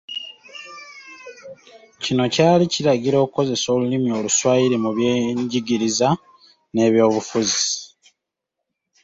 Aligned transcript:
Kino 2.01 2.23
kyali 2.33 2.63
kiragira 2.73 3.17
okukozesa 3.19 3.67
olulimi 3.75 4.09
oluswayiri 4.19 4.75
mu 4.83 4.89
byengiriza 4.97 6.07
n’eby’obufuzi. 6.73 7.65